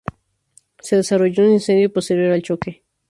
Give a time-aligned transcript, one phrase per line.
[0.79, 2.83] Se desarrolló un incendio posterior al choque.